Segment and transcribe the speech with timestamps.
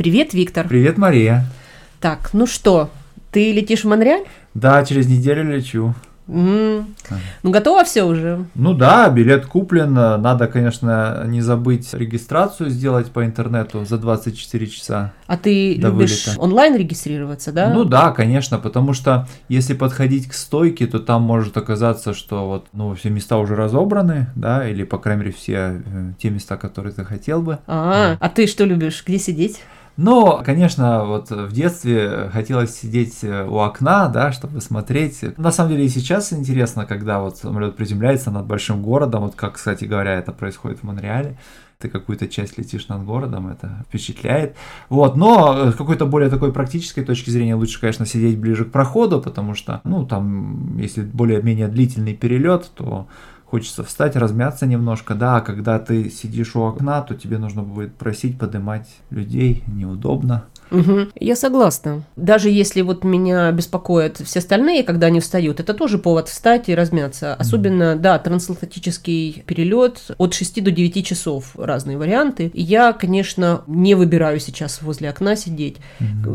[0.00, 0.66] Привет, Виктор.
[0.66, 1.44] Привет, Мария.
[2.00, 2.88] Так, ну что,
[3.32, 4.24] ты летишь в Монреаль?
[4.54, 5.92] Да, через неделю лечу.
[6.26, 6.94] М,
[7.42, 8.46] Ну, готово все уже?
[8.54, 9.92] Ну да, билет куплен.
[9.92, 15.12] Надо, конечно, не забыть регистрацию сделать по интернету за 24 часа.
[15.26, 16.40] А ты До любишь вылета.
[16.40, 17.68] онлайн регистрироваться, да?
[17.68, 22.68] Ну да, конечно, потому что если подходить к стойке, то там может оказаться, что вот,
[22.72, 26.94] ну, все места уже разобраны, да, или, по крайней мере, все э, те места, которые
[26.94, 27.58] ты хотел бы.
[27.66, 29.04] А, а ты что любишь?
[29.06, 29.60] Где сидеть?
[30.00, 35.36] Но, конечно, вот в детстве хотелось сидеть э, у окна, да, чтобы смотреть.
[35.36, 39.56] На самом деле и сейчас интересно, когда вот самолет приземляется над большим городом, вот как,
[39.56, 41.36] кстати говоря, это происходит в Монреале.
[41.78, 44.56] Ты какую-то часть летишь над городом, это впечатляет.
[44.88, 48.72] Вот, но э, с какой-то более такой практической точки зрения лучше, конечно, сидеть ближе к
[48.72, 53.06] проходу, потому что, ну, там, если более-менее длительный перелет, то
[53.50, 57.94] хочется встать, размяться немножко, да, а когда ты сидишь у окна, то тебе нужно будет
[57.94, 60.44] просить поднимать людей, неудобно.
[60.70, 61.10] Мгм.
[61.18, 62.04] Я согласна.
[62.16, 66.74] Даже если вот меня беспокоят все остальные, когда они встают, это тоже повод встать и
[66.74, 67.34] размяться.
[67.34, 72.50] Особенно, да, трансатлантический перелет от 6 до 9 часов, разные варианты.
[72.54, 75.78] Я, конечно, не выбираю сейчас возле окна сидеть.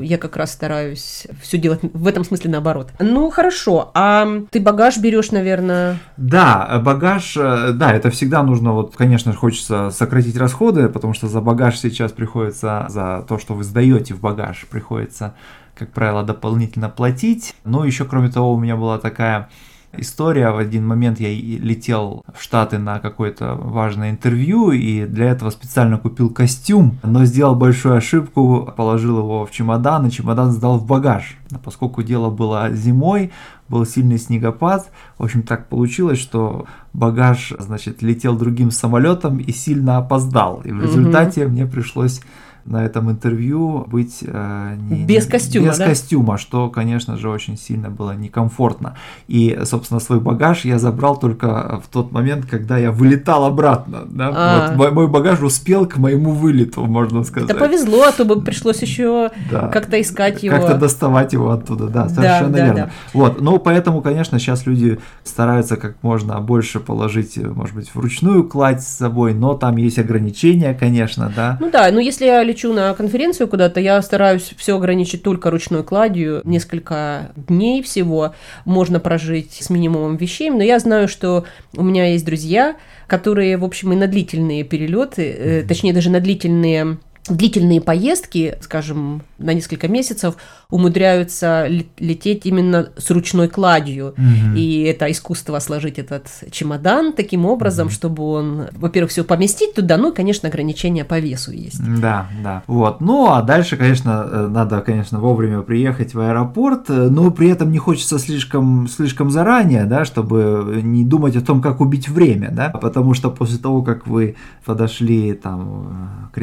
[0.02, 2.90] Я как раз стараюсь все делать в этом смысле наоборот.
[3.00, 3.92] Ну, хорошо.
[3.94, 5.98] А ты багаж берешь, наверное...
[6.18, 11.28] Да, э, багаж, э, да, это всегда нужно, вот, конечно, хочется сократить расходы, потому что
[11.28, 15.36] за багаж сейчас приходится, за то, что вы сдаете в багаж, приходится,
[15.76, 17.54] как правило, дополнительно платить.
[17.64, 19.50] Ну, еще, кроме того, у меня была такая
[19.98, 20.52] история.
[20.52, 25.98] В один момент я летел в Штаты на какое-то важное интервью, и для этого специально
[25.98, 31.38] купил костюм, но сделал большую ошибку, положил его в чемодан, и чемодан сдал в багаж.
[31.64, 33.32] Поскольку дело было зимой,
[33.68, 39.98] был сильный снегопад, в общем, так получилось, что багаж, значит, летел другим самолетом и сильно
[39.98, 40.62] опоздал.
[40.64, 42.22] И в результате мне пришлось
[42.66, 45.86] на этом интервью быть э, не- Без костюма, без да?
[45.88, 48.96] костюма, что, конечно же, очень сильно было некомфортно.
[49.28, 54.06] И, собственно, свой багаж я забрал только в тот момент, когда я вылетал обратно.
[54.10, 54.32] да.
[54.36, 54.68] А.
[54.70, 57.50] Вот мой, мой багаж успел к моему вылету, можно сказать.
[57.50, 59.68] Это повезло, а то бы пришлось еще Да.
[59.68, 60.56] как-то искать его.
[60.56, 62.76] Как-то доставать его оттуда, да, Да, совершенно да, верно.
[62.86, 62.92] да.
[63.14, 68.44] Вот, ну поэтому, конечно, сейчас люди стараются как можно больше положить, э, может быть, вручную
[68.44, 71.58] кладь с собой, но там есть ограничения, конечно, да.
[71.62, 75.84] Ну да, но если я лечу на конференцию куда-то, я стараюсь все ограничить только ручной
[75.84, 76.42] кладью.
[76.46, 78.34] Несколько дней всего
[78.64, 80.50] можно прожить с минимумом вещей.
[80.50, 81.44] Но я знаю, что
[81.76, 82.78] у меня есть друзья,
[83.08, 86.98] которые, в общем, и на длительные перелеты, э, точнее даже на длительные
[87.28, 90.36] длительные поездки, скажем, на несколько месяцев,
[90.70, 94.14] умудряются ле- лететь именно с ручной кладью.
[94.18, 94.56] Мгм.
[94.56, 100.12] И это искусство сложить этот чемодан таким образом, чтобы он, во-первых, все поместить туда, ну
[100.12, 101.82] и, конечно, ограничения по весу есть.
[102.00, 102.64] Да, да.
[102.68, 103.02] Вот.
[103.02, 107.72] Ну, а дальше, конечно, э, надо, конечно, вовремя приехать в аэропорт, э, но при этом
[107.72, 112.70] не хочется слишком, слишком заранее, да, чтобы не думать о том, как убить время, да,
[112.70, 116.38] потому что после того, как вы подошли там э, к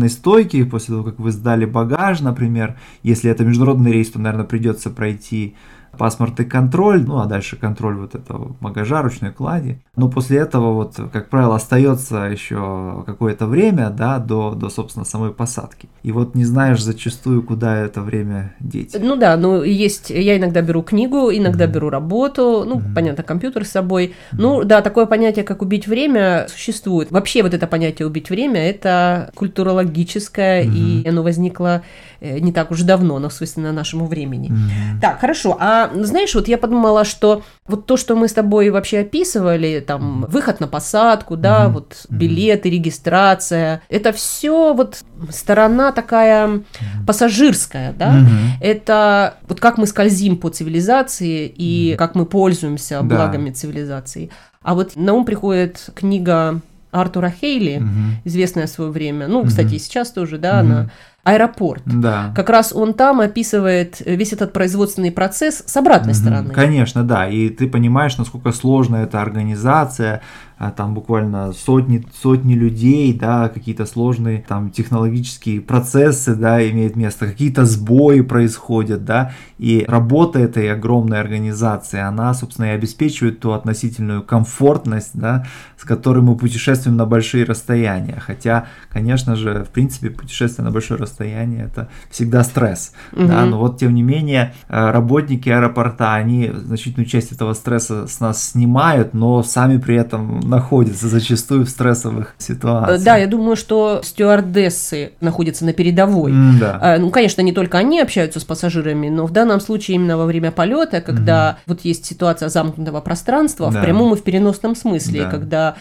[0.00, 4.46] регистрационной стойке, после того, как вы сдали багаж, например, если это международный рейс, то, наверное,
[4.46, 5.54] придется пройти
[5.96, 9.78] паспортный контроль, ну а дальше контроль вот этого багажа, ручной клади.
[9.96, 15.32] Но после этого вот, как правило, остается еще какое-то время, да, до, до, собственно, самой
[15.32, 15.88] посадки.
[16.02, 18.96] И вот не знаешь зачастую, куда это время деть.
[18.98, 23.70] Ну да, ну есть, я иногда беру книгу, иногда беру работу, ну, понятно, компьютер с
[23.70, 24.14] собой.
[24.32, 27.10] Ну да, такое понятие, как убить время, существует.
[27.10, 31.82] Вообще вот это понятие убить время, это культурологическое, и оно возникло
[32.20, 34.48] э, не так уж давно, но, собственно, нашему времени.
[34.48, 35.00] Мгм.
[35.00, 35.56] Так, хорошо.
[35.58, 40.26] А знаешь, вот я подумала, что вот то, что мы с тобой вообще описывали, там
[40.28, 41.72] выход на посадку, да, Мгм.
[41.74, 46.60] вот билеты, регистрация, это все вот сторона такая
[47.06, 48.10] пассажирская, да.
[48.12, 48.28] Мгм.
[48.60, 53.16] Это вот как мы скользим по цивилизации и как мы пользуемся Да.
[53.16, 54.30] благами цивилизации.
[54.62, 56.60] А вот на ум приходит книга
[56.90, 58.16] Артура Хейли, Мгм.
[58.24, 60.72] известная в свое время, ну, кстати, и сейчас тоже, да, Мгм.
[60.72, 60.90] она
[61.26, 61.82] аэропорт.
[61.86, 62.32] Да.
[62.36, 66.20] Как раз он там описывает весь этот производственный процесс с обратной Мгм.
[66.22, 66.54] стороны.
[66.54, 67.28] Конечно, да.
[67.28, 70.20] И ты понимаешь, насколько сложна эта организация.
[70.58, 77.26] А, Там буквально сотни, сотни людей, да, какие-то сложные там технологические процессы, да, имеют место,
[77.26, 84.22] какие-то сбои происходят, да, и работа этой огромной организации, она, собственно, и обеспечивает ту относительную
[84.22, 85.44] комфортность, да,
[85.76, 88.18] с которой мы путешествуем на большие расстояния.
[88.18, 93.50] Хотя, конечно же, в принципе, путешествие на большое расстояние это всегда стресс, да, Мгм.
[93.50, 98.42] но вот тем не менее э, работники аэропорта, они значительную часть этого стресса с нас
[98.52, 103.02] снимают, но сами при этом находится зачастую в стрессовых ситуациях.
[103.02, 106.30] Да, я думаю, что стюардессы находятся на передовой.
[106.32, 106.78] М, Да.
[106.80, 110.24] А, Ну, конечно, не только они общаются с пассажирами, но в данном случае именно во
[110.26, 113.80] время полета, когда вот есть ситуация замкнутого пространства, Да.
[113.80, 115.30] в прямом и в переносном смысле, Да.
[115.30, 115.74] когда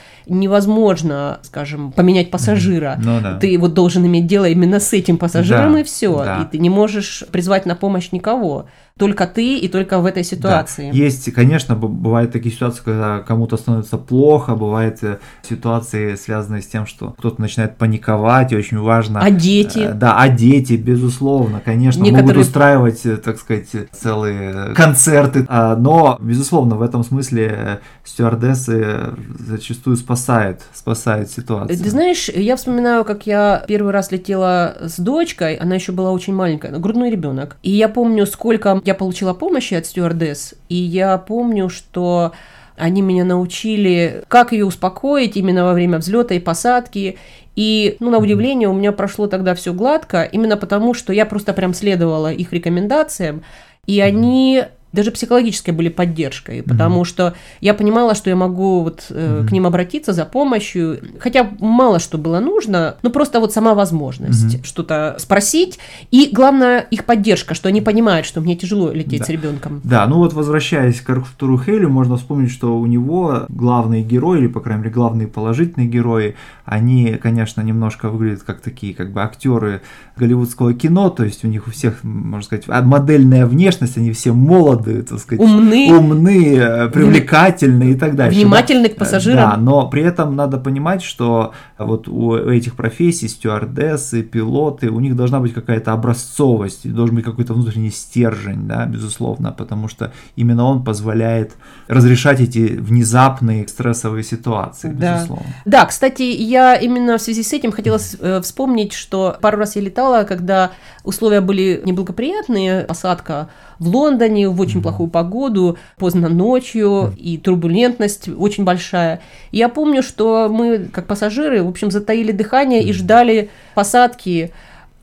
[0.49, 2.97] невозможно, скажем, поменять пассажира.
[3.03, 3.37] Ну да.
[3.39, 6.17] Ты вот должен иметь дело именно с этим пассажиром, Да, и все.
[6.23, 6.41] да.
[6.43, 8.65] И ты не можешь призвать на помощь никого.
[8.97, 10.89] Только ты и только в этой ситуации.
[10.89, 10.95] Да.
[10.97, 16.85] Есть, конечно, бывают такие ситуации, когда кому-то становится плохо, бывают э, ситуации, связанные с тем,
[16.85, 19.19] что кто-то начинает паниковать, и очень важно...
[19.19, 19.79] А дети?
[19.79, 25.75] Э, Да, а дети, безусловно, конечно, могут Некоторые- устраивать, э, так сказать, целые концерты, А,
[25.75, 29.07] но, безусловно, в этом смысле стюардессы
[29.39, 31.77] зачастую спасают, спасают ситуацию.
[31.77, 36.33] Ты знаешь, я вспоминаю, как я первый раз летела с дочкой, она еще была очень
[36.33, 37.57] маленькая, ну, грудной ребенок.
[37.61, 42.33] И я помню, сколько я получила помощи от стюардесс, и я помню, что
[42.77, 47.17] они меня научили, как ее успокоить именно во время взлета и посадки.
[47.55, 51.53] И, ну, на удивление, у меня прошло тогда все гладко, именно потому, что я просто
[51.53, 53.43] прям следовала их рекомендациям,
[53.85, 54.65] и они
[54.95, 59.67] даже психологической были поддержкой, потому что я понимала, что я могу вот э, к ним
[59.67, 65.77] обратиться за помощью, хотя мало что было нужно, но просто вот сама возможность что-то спросить,
[66.11, 69.25] и главное их поддержка, что они понимают, что мне тяжело лететь Да.
[69.25, 69.81] с ребенком.
[69.83, 74.47] Да, ну вот возвращаясь к Артуру Хейлю, можно вспомнить, что у него главные герои, или,
[74.47, 79.81] по крайней мере, главные положительные герои, они, конечно, немножко выглядят как такие, как бы актеры
[80.17, 84.31] голливудского кино, то есть у них у всех, можно сказать, а, модельная внешность, они все
[84.31, 85.91] молоды, так сказать, Умны.
[85.93, 88.39] умны, э, привлекательны и так дальше.
[88.39, 89.51] Внимательны к пассажирам.
[89.51, 95.15] Да, но при этом надо понимать, что вот у этих профессий, стюардессы, пилоты, у них
[95.15, 100.83] должна быть какая-то образцовость, должен быть какой-то внутренний стержень, да, безусловно, потому что именно он
[100.83, 101.53] позволяет
[101.87, 105.15] разрешать эти внезапные стрессовые ситуации, Да.
[105.15, 105.45] безусловно.
[105.65, 109.81] Да, кстати, я именно в связи с этим хотела э, вспомнить, что пару раз я
[109.81, 110.71] летала, когда
[111.03, 113.49] условия были неблагоприятные, посадка
[113.79, 119.21] в Лондоне в очень плохую погоду, поздно ночью, и турбулентность очень большая.
[119.51, 124.51] И я помню, что мы, как пассажиры, в общем, затаили дыхание и ждали посадки,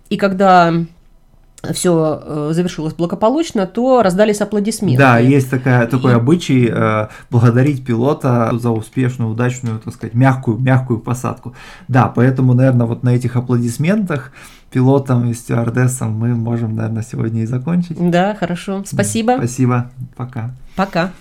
[0.09, 0.75] и когда
[1.73, 4.99] все завершилось благополучно, то раздались аплодисменты.
[4.99, 10.59] Да, есть такая, такой И- обычай э, благодарить пилота за успешную, удачную, так сказать, мягкую,
[10.59, 11.55] мягкую посадку.
[11.89, 14.33] Да, поэтому, наверное, вот на этих аплодисментах
[14.73, 17.97] пилотам и стюардессам мы можем, наверное, сегодня и закончить.
[18.11, 18.83] Да, хорошо.
[18.87, 19.35] Спасибо.
[19.39, 19.91] Спасибо.
[20.17, 20.51] Пока.
[20.75, 21.13] Пока.